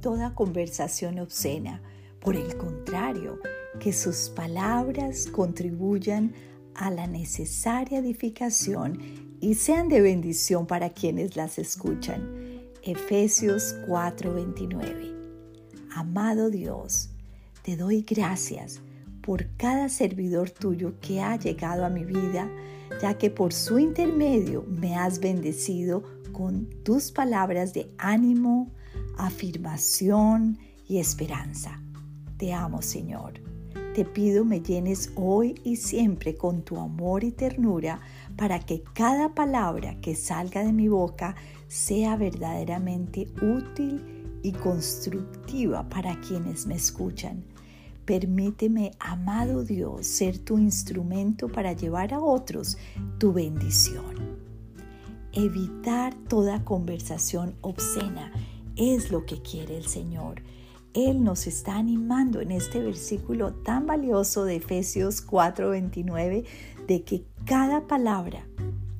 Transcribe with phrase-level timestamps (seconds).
[0.00, 1.82] toda conversación obscena.
[2.20, 3.38] Por el contrario,
[3.78, 6.32] que sus palabras contribuyan
[6.74, 8.98] a la necesaria edificación
[9.40, 12.62] y sean de bendición para quienes las escuchan.
[12.82, 15.14] Efesios 4:29.
[15.94, 17.10] Amado Dios,
[17.62, 18.80] te doy gracias
[19.22, 22.48] por cada servidor tuyo que ha llegado a mi vida,
[23.00, 28.70] ya que por su intermedio me has bendecido con tus palabras de ánimo,
[29.16, 31.80] afirmación y esperanza.
[32.36, 33.40] Te amo, Señor.
[33.94, 38.00] Te pido me llenes hoy y siempre con tu amor y ternura
[38.36, 41.34] para que cada palabra que salga de mi boca
[41.66, 47.42] sea verdaderamente útil y constructiva para quienes me escuchan.
[48.04, 52.76] Permíteme, amado Dios, ser tu instrumento para llevar a otros
[53.18, 54.36] tu bendición.
[55.32, 58.30] Evitar toda conversación obscena
[58.76, 60.42] es lo que quiere el Señor.
[60.94, 66.44] Él nos está animando en este versículo tan valioso de Efesios 4:29
[66.86, 68.46] de que cada palabra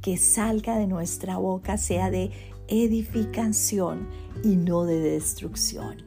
[0.00, 2.30] que salga de nuestra boca sea de
[2.68, 4.08] edificación
[4.42, 5.98] y no de destrucción.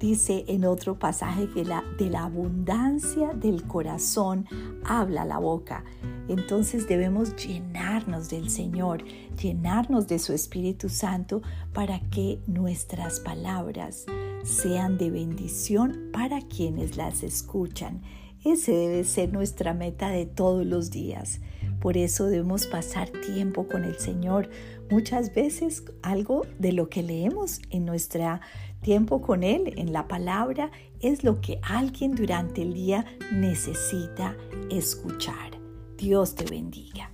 [0.00, 4.46] Dice en otro pasaje que la, de la abundancia del corazón
[4.84, 5.84] habla la boca.
[6.28, 9.04] Entonces debemos llenarnos del Señor,
[9.40, 11.42] llenarnos de su Espíritu Santo
[11.72, 14.06] para que nuestras palabras
[14.44, 18.02] sean de bendición para quienes las escuchan.
[18.44, 21.40] Ese debe ser nuestra meta de todos los días.
[21.80, 24.48] Por eso debemos pasar tiempo con el Señor.
[24.90, 28.40] Muchas veces algo de lo que leemos en nuestro
[28.80, 30.70] tiempo con Él, en la palabra,
[31.00, 34.36] es lo que alguien durante el día necesita
[34.70, 35.51] escuchar.
[36.02, 37.11] Dios te bendiga.